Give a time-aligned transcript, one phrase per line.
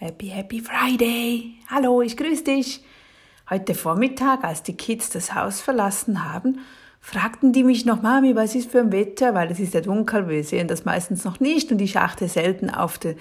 [0.00, 1.54] Happy, happy Friday!
[1.68, 2.84] Hallo, ich grüße dich!
[3.50, 6.60] Heute Vormittag, als die Kids das Haus verlassen haben,
[7.00, 9.34] fragten die mich noch, Mami, was ist für ein Wetter?
[9.34, 12.70] Weil es ist ja dunkel, wir sehen das meistens noch nicht und ich achte selten
[12.70, 13.16] auf die,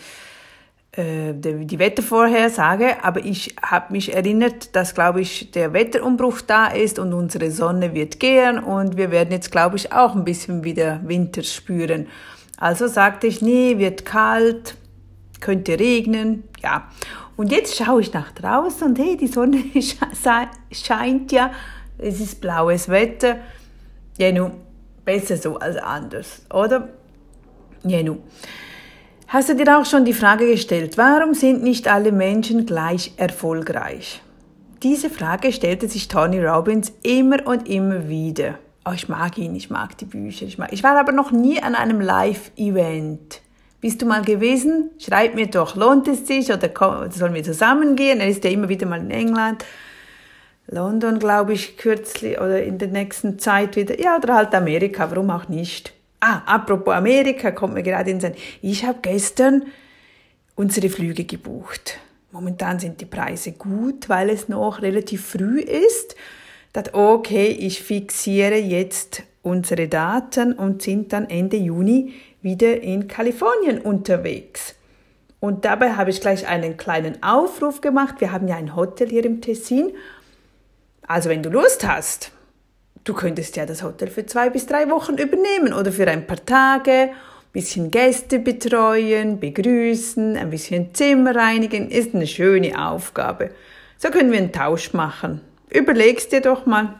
[0.91, 3.03] äh, die, die Wettervorhersage.
[3.03, 7.95] Aber ich habe mich erinnert, dass, glaube ich, der Wetterumbruch da ist und unsere Sonne
[7.95, 12.05] wird gehen und wir werden jetzt, glaube ich, auch ein bisschen wieder Winter spüren.
[12.55, 14.75] Also sagte ich, nee, wird kalt,
[15.41, 16.89] könnte regnen, ja.
[17.35, 19.63] Und jetzt schaue ich nach draußen und hey, die Sonne
[20.71, 21.51] scheint ja,
[21.97, 23.37] es ist blaues Wetter.
[24.17, 24.53] Ja, nun,
[25.05, 26.89] besser so als anders, oder?
[27.83, 28.23] Ja, nun.
[29.27, 34.21] Hast du dir auch schon die Frage gestellt, warum sind nicht alle Menschen gleich erfolgreich?
[34.83, 38.59] Diese Frage stellte sich Tony Robbins immer und immer wieder.
[38.85, 40.45] Oh, ich mag ihn, ich mag die Bücher.
[40.45, 43.41] Ich, mag, ich war aber noch nie an einem Live-Event.
[43.79, 44.89] Bist du mal gewesen?
[44.97, 46.69] Schreib mir doch, lohnt es sich oder
[47.11, 48.19] sollen wir zusammengehen?
[48.19, 49.65] Er ist ja immer wieder mal in England.
[50.67, 53.99] London, glaube ich, kürzlich oder in der nächsten Zeit wieder.
[53.99, 55.93] Ja, oder halt Amerika, warum auch nicht?
[56.19, 58.33] Ah, apropos Amerika, kommt mir gerade in Sinn.
[58.61, 59.63] Ich habe gestern
[60.55, 61.99] unsere Flüge gebucht.
[62.31, 66.15] Momentan sind die Preise gut, weil es noch relativ früh ist.
[66.73, 72.13] Dat okay, ich fixiere jetzt unsere Daten und sind dann Ende Juni
[72.47, 74.75] wieder in Kalifornien unterwegs.
[75.39, 78.15] Und dabei habe ich gleich einen kleinen Aufruf gemacht.
[78.19, 79.91] Wir haben ja ein Hotel hier im Tessin.
[81.05, 82.31] Also wenn du Lust hast,
[83.03, 86.43] du könntest ja das Hotel für zwei bis drei Wochen übernehmen oder für ein paar
[86.43, 87.11] Tage, ein
[87.51, 93.51] bisschen Gäste betreuen, begrüßen, ein bisschen Zimmer reinigen, ist eine schöne Aufgabe.
[93.97, 95.41] So können wir einen Tausch machen.
[95.69, 96.99] Überlegst dir doch mal.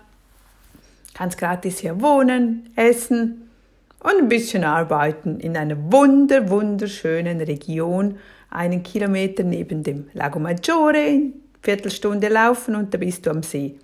[1.14, 3.47] Kannst gratis hier wohnen, essen,
[4.00, 11.22] und ein bisschen arbeiten in einer wunder, wunderschönen Region, einen Kilometer neben dem Lago Maggiore,
[11.62, 13.78] Viertelstunde laufen und da bist du am See.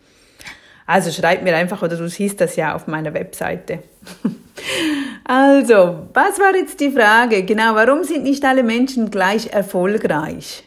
[0.86, 3.80] Also schreib mir einfach oder du siehst das ja auf meiner Webseite.
[5.24, 7.44] also, was war jetzt die Frage?
[7.44, 10.64] Genau, warum sind nicht alle Menschen gleich erfolgreich?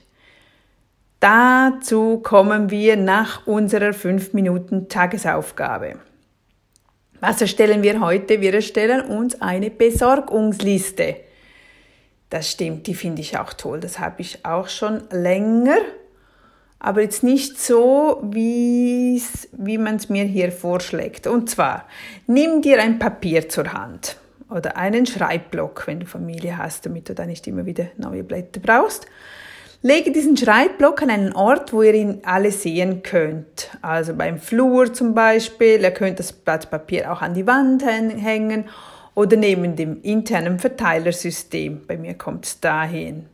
[1.21, 5.97] Dazu kommen wir nach unserer 5 Minuten Tagesaufgabe.
[7.21, 8.41] Was erstellen wir heute?
[8.41, 11.17] Wir erstellen uns eine Besorgungsliste.
[12.31, 13.81] Das stimmt, die finde ich auch toll.
[13.81, 15.79] Das habe ich auch schon länger,
[16.79, 19.21] aber jetzt nicht so, wie
[19.79, 21.27] man es mir hier vorschlägt.
[21.27, 21.87] Und zwar,
[22.27, 24.17] nimm dir ein Papier zur Hand
[24.51, 28.61] oder einen Schreibblock, wenn du Familie hast, damit du da nicht immer wieder neue Blätter
[28.61, 29.07] brauchst.
[29.83, 33.71] Lege diesen Schreibblock an einen Ort, wo ihr ihn alle sehen könnt.
[33.83, 35.81] Also beim Flur zum Beispiel.
[35.81, 38.65] Ihr könnt das Blatt Papier auch an die Wand hängen
[39.15, 41.87] oder neben dem internen Verteilersystem.
[41.87, 43.27] Bei mir kommt es dahin.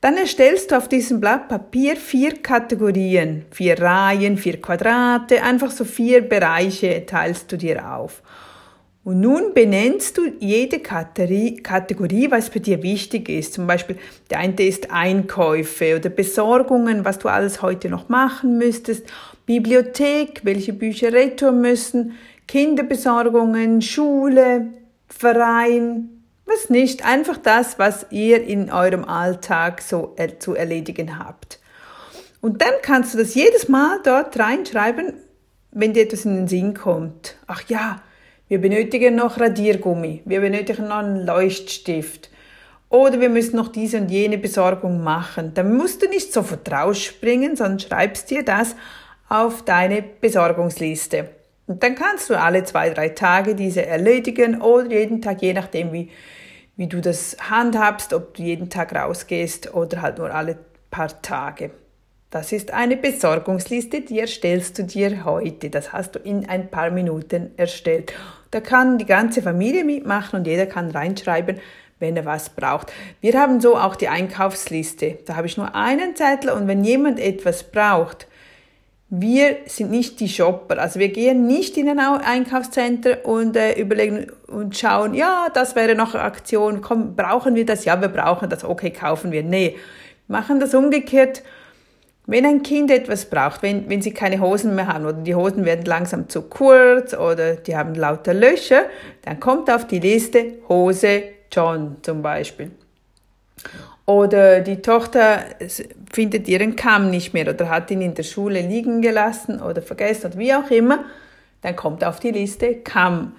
[0.00, 5.84] Dann erstellst du auf diesem Blatt Papier vier Kategorien, vier Reihen, vier Quadrate, einfach so
[5.84, 8.22] vier Bereiche teilst du dir auf.
[9.08, 13.54] Und nun benennst du jede Kategorie, was für dir wichtig ist.
[13.54, 13.96] Zum Beispiel,
[14.28, 19.06] der eine ist Einkäufe oder Besorgungen, was du alles heute noch machen müsstest.
[19.46, 22.18] Bibliothek, welche Bücher retour müssen.
[22.48, 24.74] Kinderbesorgungen, Schule,
[25.06, 26.10] Verein,
[26.44, 27.06] was nicht.
[27.06, 31.60] Einfach das, was ihr in eurem Alltag so zu erledigen habt.
[32.42, 35.14] Und dann kannst du das jedes Mal dort reinschreiben,
[35.70, 37.36] wenn dir etwas in den Sinn kommt.
[37.46, 38.02] Ach ja,
[38.48, 40.22] wir benötigen noch Radiergummi.
[40.24, 42.30] Wir benötigen noch einen Leuchtstift.
[42.88, 45.52] Oder wir müssen noch diese und jene Besorgung machen.
[45.52, 48.74] Dann musst du nicht sofort rausspringen, sondern schreibst dir das
[49.28, 51.28] auf deine Besorgungsliste.
[51.66, 55.92] Und dann kannst du alle zwei, drei Tage diese erledigen oder jeden Tag, je nachdem,
[55.92, 56.08] wie,
[56.76, 60.56] wie du das handhabst, ob du jeden Tag rausgehst oder halt nur alle
[60.90, 61.72] paar Tage.
[62.30, 65.68] Das ist eine Besorgungsliste, die erstellst du dir heute.
[65.68, 68.14] Das hast du in ein paar Minuten erstellt.
[68.50, 71.60] Da kann die ganze Familie mitmachen und jeder kann reinschreiben,
[71.98, 72.92] wenn er was braucht.
[73.20, 75.18] Wir haben so auch die Einkaufsliste.
[75.26, 78.26] Da habe ich nur einen Zettel und wenn jemand etwas braucht,
[79.10, 80.78] wir sind nicht die Shopper.
[80.78, 85.94] Also wir gehen nicht in ein Einkaufscenter und äh, überlegen und schauen, ja, das wäre
[85.94, 87.86] noch eine Aktion, komm, brauchen wir das?
[87.86, 89.42] Ja, wir brauchen das, okay, kaufen wir.
[89.42, 89.76] Nee,
[90.26, 91.42] machen das umgekehrt
[92.28, 95.64] wenn ein Kind etwas braucht, wenn, wenn sie keine Hosen mehr haben oder die Hosen
[95.64, 98.82] werden langsam zu kurz oder die haben lauter Löcher,
[99.22, 102.70] dann kommt auf die Liste Hose John zum Beispiel.
[104.04, 105.40] Oder die Tochter
[106.12, 110.26] findet ihren Kamm nicht mehr oder hat ihn in der Schule liegen gelassen oder vergessen
[110.26, 111.04] oder wie auch immer,
[111.62, 113.36] dann kommt auf die Liste Kamm.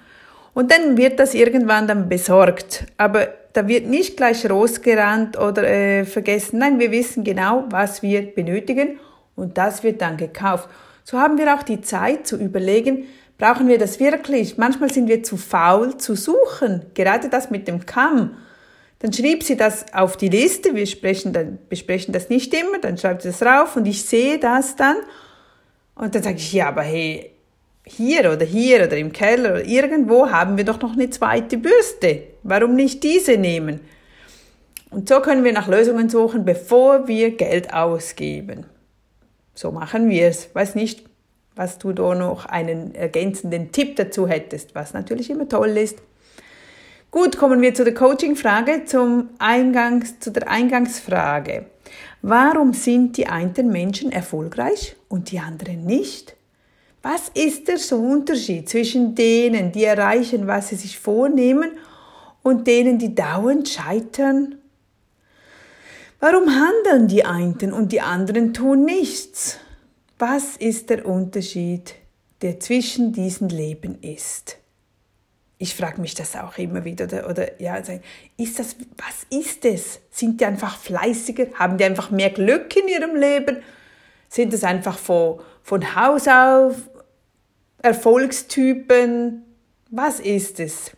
[0.52, 2.86] Und dann wird das irgendwann dann besorgt.
[2.96, 6.58] Aber da wird nicht gleich losgerannt oder äh, vergessen.
[6.58, 9.00] Nein, wir wissen genau, was wir benötigen
[9.36, 10.68] und das wird dann gekauft.
[11.04, 13.06] So haben wir auch die Zeit zu überlegen,
[13.38, 14.58] brauchen wir das wirklich?
[14.58, 16.86] Manchmal sind wir zu faul zu suchen.
[16.94, 18.36] Gerade das mit dem Kamm.
[19.00, 20.74] Dann schrieb sie das auf die Liste.
[20.74, 22.78] Wir sprechen dann, besprechen das nicht immer.
[22.78, 24.96] Dann schreibt sie das rauf und ich sehe das dann.
[25.94, 27.32] Und dann sage ich, ja, aber hey,
[27.84, 32.29] hier oder hier oder im Keller oder irgendwo haben wir doch noch eine zweite Bürste.
[32.42, 33.80] Warum nicht diese nehmen?
[34.90, 38.66] Und so können wir nach Lösungen suchen, bevor wir Geld ausgeben.
[39.54, 40.54] So machen wir es.
[40.54, 41.04] Weiß nicht,
[41.54, 45.98] was du da noch einen ergänzenden Tipp dazu hättest, was natürlich immer toll ist.
[47.10, 51.66] Gut, kommen wir zu der Coaching-Frage, zum Eingangs, zu der Eingangsfrage.
[52.22, 56.36] Warum sind die einen Menschen erfolgreich und die anderen nicht?
[57.02, 61.72] Was ist der Unterschied zwischen denen, die erreichen, was sie sich vornehmen,
[62.42, 64.56] und denen, die dauernd scheitern?
[66.20, 69.58] Warum handeln die einen und die anderen tun nichts?
[70.18, 71.94] Was ist der Unterschied,
[72.42, 74.58] der zwischen diesen Leben ist?
[75.56, 77.04] Ich frage mich das auch immer wieder.
[77.04, 77.98] Oder, oder ja, also,
[78.36, 80.00] ist das, was ist es?
[80.10, 81.46] Sind die einfach fleißiger?
[81.54, 83.58] Haben die einfach mehr Glück in ihrem Leben?
[84.28, 86.76] Sind es einfach von, von Haus auf
[87.82, 89.42] Erfolgstypen?
[89.90, 90.92] Was ist es?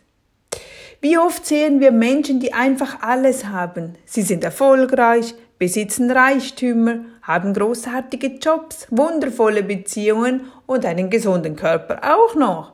[1.03, 3.95] Wie oft sehen wir Menschen, die einfach alles haben?
[4.05, 12.35] Sie sind erfolgreich, besitzen Reichtümer, haben großartige Jobs, wundervolle Beziehungen und einen gesunden Körper auch
[12.35, 12.71] noch.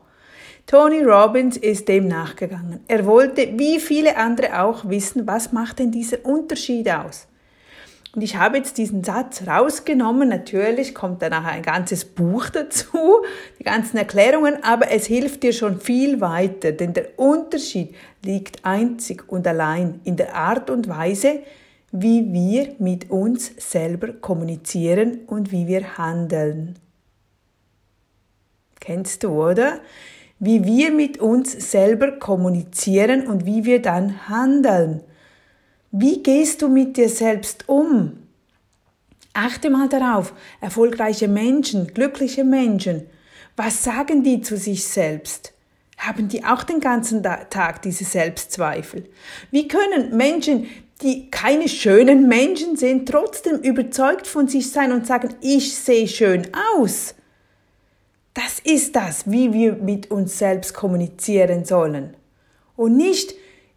[0.68, 2.82] Tony Robbins ist dem nachgegangen.
[2.88, 7.26] Er wollte, wie viele andere auch, wissen, was macht denn dieser Unterschied aus?
[8.16, 10.30] Und ich habe jetzt diesen Satz rausgenommen.
[10.30, 13.24] Natürlich kommt da nachher ein ganzes Buch dazu,
[13.60, 19.30] die ganzen Erklärungen, aber es hilft dir schon viel weiter, denn der Unterschied liegt einzig
[19.30, 21.42] und allein in der Art und Weise,
[21.92, 26.78] wie wir mit uns selber kommunizieren und wie wir handeln.
[28.80, 29.82] Kennst du, oder?
[30.40, 35.04] wie wir mit uns selber kommunizieren und wie wir dann handeln.
[35.92, 38.20] Wie gehst du mit dir selbst um?
[39.34, 43.08] Achte mal darauf, erfolgreiche Menschen, glückliche Menschen,
[43.56, 45.54] was sagen die zu sich selbst?
[45.98, 49.10] Haben die auch den ganzen Tag diese Selbstzweifel?
[49.52, 50.68] Wie können Menschen,
[51.02, 56.48] die keine schönen Menschen sind, trotzdem überzeugt von sich sein und sagen, ich sehe schön
[56.76, 57.16] aus?
[58.34, 62.16] Das ist das, wie wir mit uns selbst kommunizieren sollen.
[62.78, 63.34] Und nicht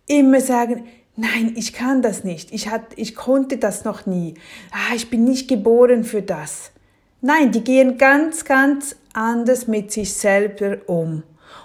[0.06, 0.86] immer sagen,
[1.16, 4.34] nein, ich kann das nicht, ich, hat, ich konnte das noch nie,
[4.70, 6.72] ah, ich bin nicht geboren für das.
[7.20, 11.22] Nein, die gehen ganz, ganz anders mit sich selber um.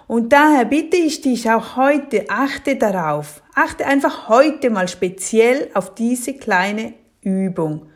[0.08, 5.96] Und daher bitte ich dich auch heute, achte darauf, achte einfach heute mal speziell auf
[5.96, 7.88] diese kleine Übung.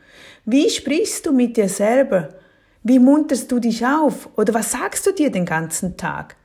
[0.45, 2.29] Wie sprichst du mit dir selber?
[2.83, 4.29] Wie munterst du dich auf?
[4.35, 6.35] Oder was sagst du dir den ganzen Tag?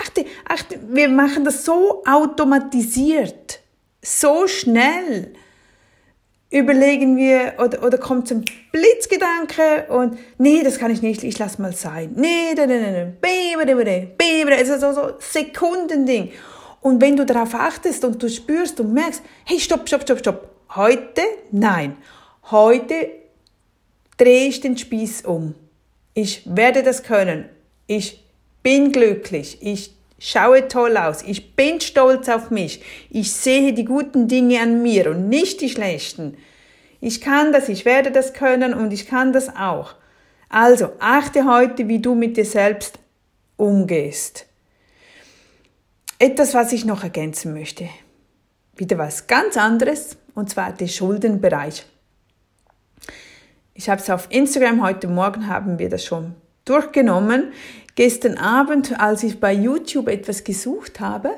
[0.00, 3.60] Achte, achte, wir machen das so automatisiert,
[4.04, 5.32] so schnell.
[6.50, 11.58] Überlegen wir oder, oder kommt zum Blitzgedanke und nee, das kann ich nicht, ich lass
[11.58, 12.12] mal sein.
[12.14, 16.30] Nee, nee, nee, nee, nee, nee, also so, so Sekundending.
[16.80, 20.50] Und wenn du darauf achtest und du spürst und merkst, hey, stopp, stopp, stopp, stopp.
[20.76, 21.96] Heute, nein.
[22.50, 23.08] Heute
[24.16, 25.54] drehe ich den Spieß um.
[26.12, 27.48] Ich werde das können.
[27.86, 28.22] Ich
[28.62, 29.58] bin glücklich.
[29.60, 31.22] Ich schaue toll aus.
[31.22, 32.82] Ich bin stolz auf mich.
[33.10, 36.36] Ich sehe die guten Dinge an mir und nicht die schlechten.
[37.00, 39.94] Ich kann das, ich werde das können und ich kann das auch.
[40.48, 42.98] Also achte heute, wie du mit dir selbst
[43.56, 44.46] umgehst.
[46.18, 47.88] Etwas, was ich noch ergänzen möchte.
[48.76, 51.84] Wieder was ganz anderes, und zwar der Schuldenbereich.
[53.74, 57.52] Ich habe es auf Instagram, heute Morgen haben wir das schon durchgenommen.
[57.94, 61.30] Gestern Abend, als ich bei YouTube etwas gesucht habe,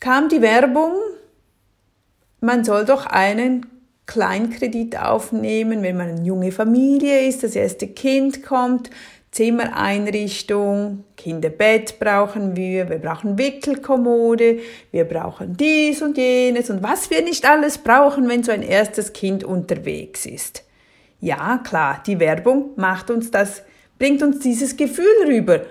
[0.00, 0.92] kam die Werbung,
[2.40, 3.66] man soll doch einen
[4.06, 8.90] Kleinkredit aufnehmen, wenn man eine junge Familie ist, das erste Kind kommt,
[9.30, 17.22] Zimmereinrichtung, Kinderbett brauchen wir, wir brauchen Wickelkommode, wir brauchen dies und jenes und was wir
[17.22, 20.64] nicht alles brauchen, wenn so ein erstes Kind unterwegs ist.
[21.20, 23.62] Ja, klar, die Werbung macht uns das,
[23.98, 25.62] bringt uns dieses Gefühl rüber.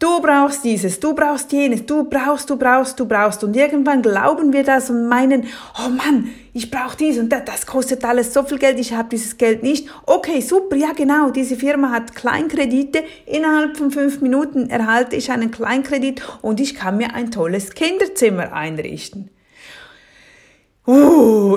[0.00, 3.44] Du brauchst dieses, du brauchst jenes, du brauchst, du brauchst, du brauchst.
[3.44, 5.44] Und irgendwann glauben wir das und meinen,
[5.78, 9.08] oh Mann, ich brauche dies und das, das kostet alles so viel Geld, ich habe
[9.08, 9.88] dieses Geld nicht.
[10.04, 13.04] Okay, super, ja genau, diese Firma hat Kleinkredite.
[13.24, 18.52] Innerhalb von fünf Minuten erhalte ich einen Kleinkredit und ich kann mir ein tolles Kinderzimmer
[18.52, 19.30] einrichten.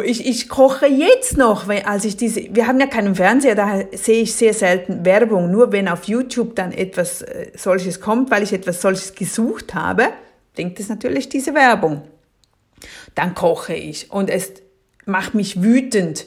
[0.06, 3.82] Ich, ich koche jetzt noch, weil als ich diese, wir haben ja keinen Fernseher, da
[3.94, 5.52] sehe ich sehr selten Werbung.
[5.52, 10.10] Nur wenn auf YouTube dann etwas äh, solches kommt, weil ich etwas solches gesucht habe,
[10.56, 12.04] bringt es natürlich diese Werbung.
[13.16, 14.54] Dann koche ich und es
[15.06, 16.26] macht mich wütend.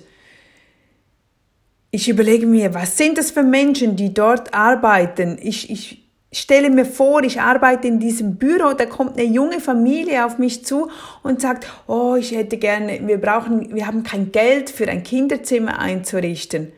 [1.90, 5.38] Ich überlege mir, was sind das für Menschen, die dort arbeiten?
[5.40, 5.99] Ich, ich,
[6.32, 10.64] stelle mir vor, ich arbeite in diesem Büro, da kommt eine junge Familie auf mich
[10.64, 10.88] zu
[11.22, 15.78] und sagt, oh, ich hätte gerne, wir brauchen, wir haben kein Geld für ein Kinderzimmer
[15.78, 16.72] einzurichten.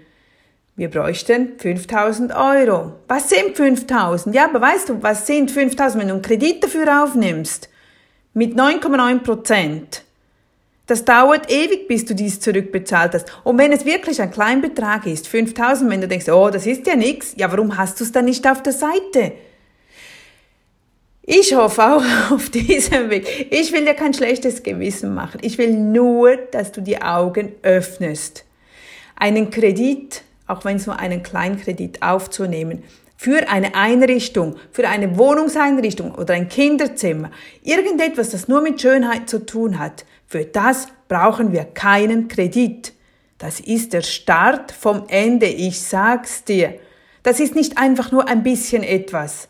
[0.75, 2.95] Wir bräuchten 5000 Euro.
[3.07, 4.35] Was sind 5000?
[4.35, 7.69] Ja, aber weißt du, was sind 5000, wenn du einen Kredit dafür aufnimmst?
[8.33, 10.03] Mit 9,9 Prozent.
[10.93, 13.33] Das dauert ewig, bis du dies zurückbezahlt hast.
[13.45, 16.97] Und wenn es wirklich ein Kleinbetrag ist, 5000, wenn du denkst, oh, das ist ja
[16.97, 19.33] nichts, ja, warum hast du es dann nicht auf der Seite?
[21.23, 23.47] Ich hoffe auch auf diesem Weg.
[23.49, 25.39] Ich will dir kein schlechtes Gewissen machen.
[25.41, 28.45] Ich will nur, dass du die Augen öffnest.
[29.17, 32.83] Einen Kredit, auch wenn es nur einen Kleinkredit aufzunehmen,
[33.17, 37.31] für eine Einrichtung, für eine Wohnungseinrichtung oder ein Kinderzimmer,
[37.63, 42.95] irgendetwas, das nur mit Schönheit zu tun hat, für das brauchen wir keinen Kredit.
[43.37, 46.79] Das ist der Start vom Ende, ich sag's dir.
[47.23, 49.49] Das ist nicht einfach nur ein bisschen etwas.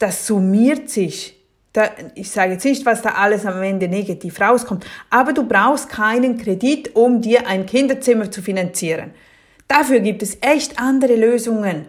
[0.00, 1.40] Das summiert sich.
[1.72, 5.88] Da, ich sage jetzt nicht, was da alles am Ende negativ rauskommt, aber du brauchst
[5.88, 9.12] keinen Kredit, um dir ein Kinderzimmer zu finanzieren.
[9.68, 11.86] Dafür gibt es echt andere Lösungen.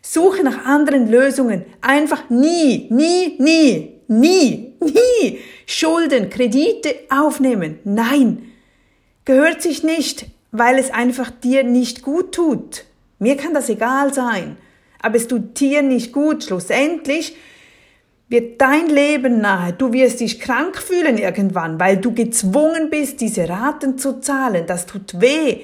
[0.00, 1.64] Suche nach anderen Lösungen.
[1.80, 7.80] Einfach nie, nie, nie Nie, nie Schulden, Kredite aufnehmen.
[7.84, 8.52] Nein,
[9.24, 12.84] gehört sich nicht, weil es einfach dir nicht gut tut.
[13.18, 14.56] Mir kann das egal sein,
[15.00, 16.44] aber es tut dir nicht gut.
[16.44, 17.36] Schlussendlich
[18.28, 19.72] wird dein Leben nahe.
[19.72, 24.66] Du wirst dich krank fühlen irgendwann, weil du gezwungen bist, diese Raten zu zahlen.
[24.66, 25.60] Das tut weh.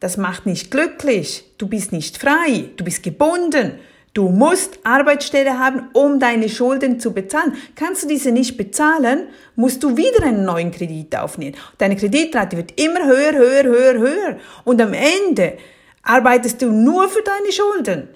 [0.00, 1.44] Das macht nicht glücklich.
[1.58, 2.70] Du bist nicht frei.
[2.76, 3.78] Du bist gebunden.
[4.14, 7.54] Du musst Arbeitsstelle haben, um deine Schulden zu bezahlen.
[7.74, 11.56] Kannst du diese nicht bezahlen, musst du wieder einen neuen Kredit aufnehmen.
[11.78, 14.36] Deine Kreditrate wird immer höher, höher, höher, höher.
[14.64, 15.56] Und am Ende
[16.02, 18.08] arbeitest du nur für deine Schulden.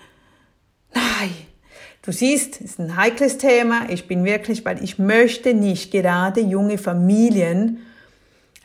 [0.93, 1.35] Nein.
[2.03, 3.87] Du siehst, es ist ein heikles Thema.
[3.89, 7.79] Ich bin wirklich, weil ich möchte nicht gerade junge Familien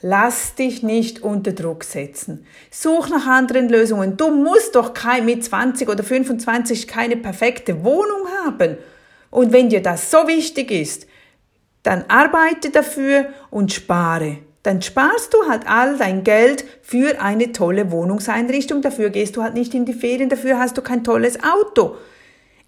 [0.03, 2.46] Lass dich nicht unter Druck setzen.
[2.72, 4.17] Such nach anderen Lösungen.
[4.17, 8.77] Du musst doch kein, mit 20 oder 25 keine perfekte Wohnung haben.
[9.29, 11.05] Und wenn dir das so wichtig ist,
[11.84, 14.39] dann arbeite dafür und spare.
[14.63, 18.81] Dann sparst du halt all dein Geld für eine tolle Wohnungseinrichtung.
[18.81, 20.29] Dafür gehst du halt nicht in die Ferien.
[20.29, 21.96] Dafür hast du kein tolles Auto.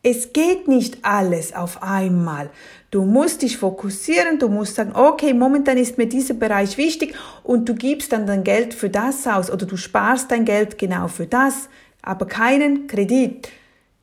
[0.05, 2.49] Es geht nicht alles auf einmal.
[2.91, 7.69] Du musst dich fokussieren, du musst sagen, okay, momentan ist mir dieser Bereich wichtig und
[7.69, 11.25] du gibst dann dein Geld für das aus oder du sparst dein Geld genau für
[11.25, 11.69] das,
[12.01, 13.47] aber keinen Kredit.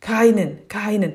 [0.01, 1.13] Keinen, keinen.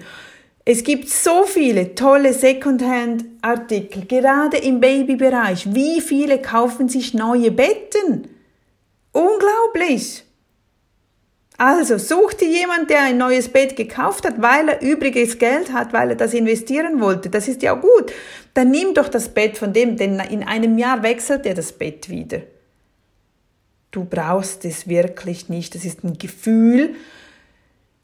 [0.63, 5.73] Es gibt so viele tolle Secondhand-Artikel, gerade im Babybereich.
[5.73, 8.27] Wie viele kaufen sich neue Betten?
[9.11, 10.23] Unglaublich.
[11.57, 15.93] Also such dir jemand, der ein neues Bett gekauft hat, weil er übriges Geld hat,
[15.93, 17.29] weil er das investieren wollte.
[17.29, 18.11] Das ist ja gut.
[18.53, 22.09] Dann nimm doch das Bett von dem, denn in einem Jahr wechselt er das Bett
[22.09, 22.41] wieder.
[23.91, 25.75] Du brauchst es wirklich nicht.
[25.75, 26.95] Das ist ein Gefühl,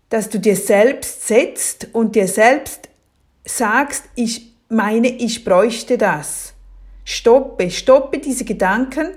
[0.08, 2.88] dass du dir selbst setzt und dir selbst
[3.44, 6.54] sagst, ich meine, ich bräuchte das.
[7.04, 9.10] Stoppe, stoppe diese Gedanken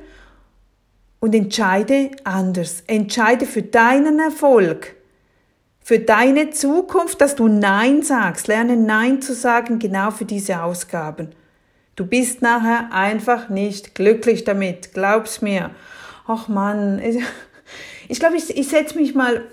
[1.25, 2.85] und entscheide anders.
[2.87, 4.95] Entscheide für deinen Erfolg,
[5.81, 8.47] für deine Zukunft, dass du Nein sagst.
[8.47, 11.29] Lerne Nein zu sagen, genau für diese Ausgaben.
[11.97, 15.71] Du bist nachher einfach nicht glücklich damit, glaub's mir.
[16.27, 17.01] Ach Mann,
[18.09, 19.45] ich glaube, ich, ich setze mich mal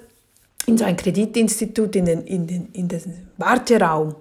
[0.66, 4.16] in so ein Kreditinstitut in den, in den, in den Warteraum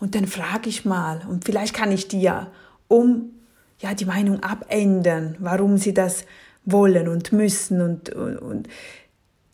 [0.00, 2.48] und dann frage ich mal und vielleicht kann ich dir
[2.88, 3.30] um
[3.78, 6.26] ja die Meinung abändern, warum sie das
[6.64, 8.68] wollen und müssen und, und, und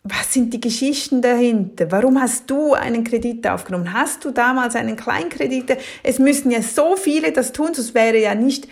[0.03, 1.91] was sind die Geschichten dahinter?
[1.91, 3.93] Warum hast du einen Kredit aufgenommen?
[3.93, 5.77] Hast du damals einen Kleinkredit?
[6.01, 8.67] Es müssen ja so viele das tun, sonst wäre ja nicht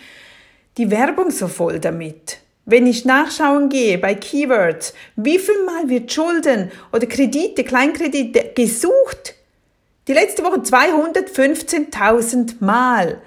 [0.76, 2.38] die Werbung so voll damit.
[2.64, 9.34] Wenn ich nachschauen gehe bei Keywords, wie viel Mal wird Schulden oder Kredite, Kleinkredite gesucht?
[10.08, 13.20] Die letzte Woche 215.000 Mal.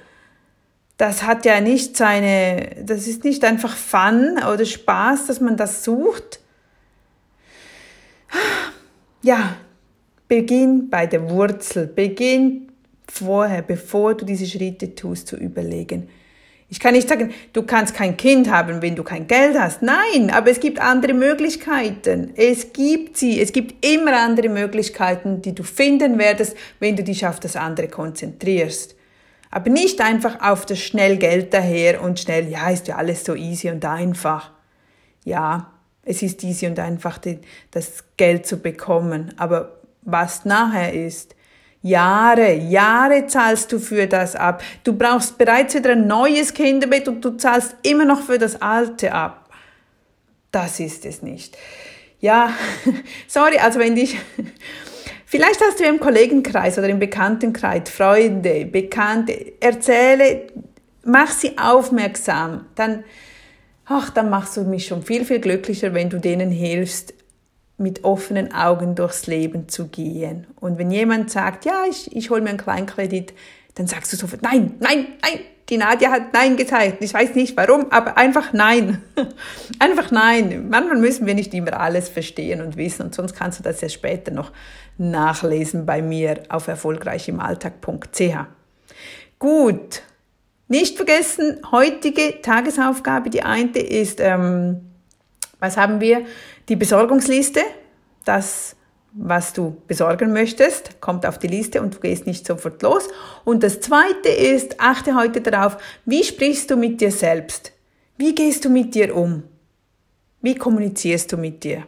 [0.97, 5.83] Das hat ja nicht seine, das ist nicht einfach Fun oder Spaß, dass man das
[5.83, 6.39] sucht.
[9.21, 9.55] Ja,
[10.27, 12.71] beginn bei der Wurzel, beginn
[13.07, 16.09] vorher, bevor du diese Schritte tust, zu überlegen.
[16.69, 19.83] Ich kann nicht sagen, du kannst kein Kind haben, wenn du kein Geld hast.
[19.83, 22.31] Nein, aber es gibt andere Möglichkeiten.
[22.35, 23.39] Es gibt sie.
[23.39, 27.89] Es gibt immer andere Möglichkeiten, die du finden werdest, wenn du dich auf das andere
[27.89, 28.95] konzentrierst.
[29.55, 33.35] Aber nicht einfach auf das schnell Geld daher und schnell, ja, ist ja alles so
[33.35, 34.49] easy und einfach.
[35.25, 37.19] Ja, es ist easy und einfach,
[37.69, 39.31] das Geld zu bekommen.
[39.37, 41.35] Aber was nachher ist,
[41.83, 44.63] Jahre, Jahre zahlst du für das ab.
[44.83, 49.13] Du brauchst bereits wieder ein neues Kinderbett und du zahlst immer noch für das alte
[49.13, 49.51] ab.
[50.49, 51.55] Das ist es nicht.
[52.19, 52.51] Ja,
[53.27, 54.17] sorry, also wenn dich,
[55.33, 60.43] vielleicht hast du im Kollegenkreis oder im Bekanntenkreis Freunde, Bekannte, erzähle,
[61.03, 63.03] mach sie aufmerksam, dann,
[63.85, 67.15] ach, dann machst du mich schon viel, viel glücklicher, wenn du denen hilfst,
[67.79, 70.45] mit offenen Augen durchs Leben zu gehen.
[70.59, 73.33] Und wenn jemand sagt, ja, ich, ich hole mir einen Kleinkredit,
[73.73, 75.39] dann sagst du sofort, nein, nein, nein,
[75.73, 76.97] die Nadja hat Nein gesagt.
[76.99, 79.01] Ich weiß nicht warum, aber einfach Nein.
[79.79, 80.67] einfach Nein.
[80.69, 83.89] Manchmal müssen wir nicht immer alles verstehen und wissen und sonst kannst du das ja
[83.89, 84.51] später noch
[84.99, 88.35] nachlesen bei mir auf erfolgreichimalltag.ch.
[89.39, 90.03] Gut.
[90.67, 94.81] Nicht vergessen, heutige Tagesaufgabe, die eine ist, ähm,
[95.59, 96.23] was haben wir?
[96.69, 97.61] Die Besorgungsliste,
[98.25, 98.75] das,
[99.15, 103.07] was du besorgen möchtest, kommt auf die Liste und du gehst nicht sofort los.
[103.45, 107.73] Und das zweite ist, achte heute darauf, wie sprichst du mit dir selbst?
[108.17, 109.43] Wie gehst du mit dir um?
[110.41, 111.83] Wie kommunizierst du mit dir?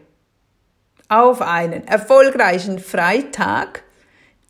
[1.10, 3.84] Auf einen erfolgreichen Freitag.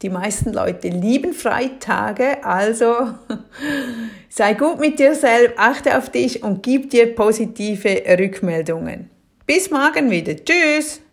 [0.01, 2.94] Die meisten Leute lieben Freitage, also
[4.29, 9.10] sei gut mit dir selbst, achte auf dich und gib dir positive Rückmeldungen.
[9.46, 10.36] Bis morgen wieder.
[10.36, 11.04] Tschüss.